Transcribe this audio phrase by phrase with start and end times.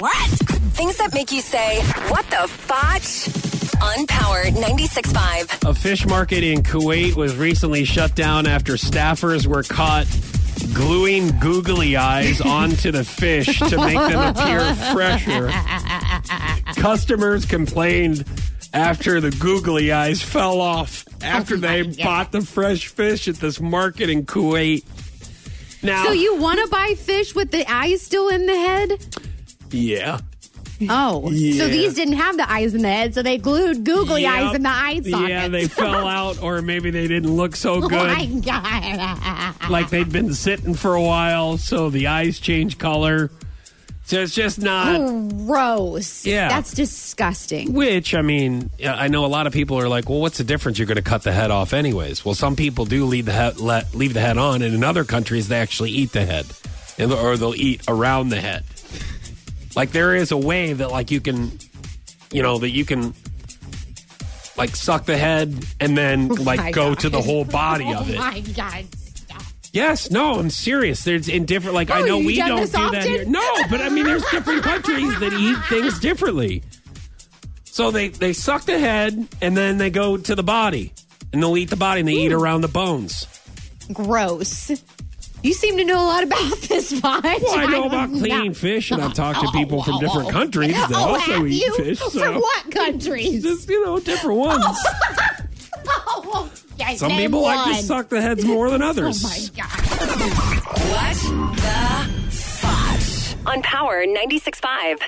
[0.00, 0.28] What?
[0.78, 3.28] Things that make you say, what the fotch?
[3.82, 5.68] On Power 96.5.
[5.68, 10.06] A fish market in Kuwait was recently shut down after staffers were caught
[10.72, 15.50] gluing googly eyes onto the fish to make them appear fresher.
[16.80, 18.24] Customers complained
[18.72, 23.60] after the googly eyes fell off after oh they bought the fresh fish at this
[23.60, 24.84] market in Kuwait.
[25.82, 29.27] Now, So you want to buy fish with the eyes still in the head?
[29.70, 30.18] Yeah.
[30.88, 31.64] Oh, Yeah.
[31.64, 34.32] so these didn't have the eyes in the head, so they glued googly Yep.
[34.32, 35.28] eyes in the eye sockets.
[35.28, 38.44] Yeah, they fell out, or maybe they didn't look so Oh my good.
[38.44, 39.70] god!
[39.70, 43.30] like they'd been sitting for a while, so the eyes change color.
[44.04, 44.98] So it's just not.
[45.46, 46.24] Gross.
[46.24, 46.48] Yeah.
[46.48, 47.74] that's disgusting.
[47.74, 50.78] Which I mean, I know a lot of people are like, "Well, what's the difference?
[50.78, 53.58] You're going to cut the head off anyways." Well, some people do leave the head
[53.60, 56.46] let, leave the head on, and in other countries they actually eat the head,
[56.98, 58.64] or they'll eat around the head.
[59.78, 61.56] Like there is a way that like you can,
[62.32, 63.14] you know, that you can
[64.56, 66.98] like suck the head and then oh like Oh go God.
[67.02, 68.18] to the whole body of Oh it.
[68.18, 68.86] my god!
[68.96, 69.42] Stop.
[69.72, 71.04] Yes, no, I'm serious.
[71.04, 73.24] There's in different like I Oh, know we don't do that here.
[73.24, 76.64] No, but I mean there's different countries that eat things differently.
[77.64, 80.92] So they they suck the head and then they go to the body.
[81.32, 83.28] And they'll eat the body and they eat around the bones.
[83.92, 84.72] Gross.
[85.42, 87.22] You seem to know a lot about this, Vaughn.
[87.22, 90.28] Well, I know don't about cleaning fish and I've talked to oh, people from different
[90.28, 90.32] oh.
[90.32, 91.74] countries that oh, also have eat you?
[91.74, 91.98] fish.
[91.98, 93.42] From So what countries?
[93.44, 94.46] just you know, different oh.
[94.46, 94.78] ones.
[95.90, 96.50] Oh,
[96.80, 99.22] okay, Some name people like to suck the heads more than Oh others.
[99.22, 99.68] my god!
[100.90, 101.16] What
[101.56, 103.36] the fotch?
[103.46, 104.98] On Power 96.5.